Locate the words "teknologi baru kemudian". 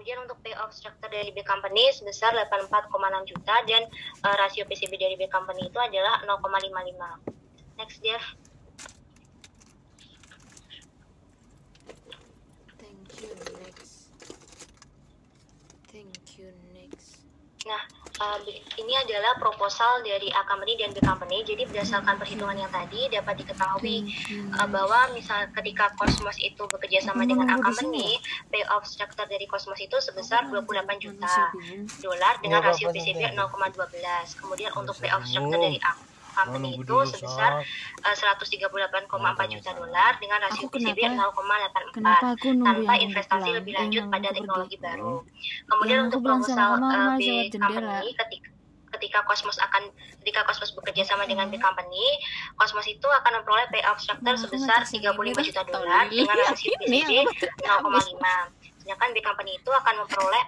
44.30-45.96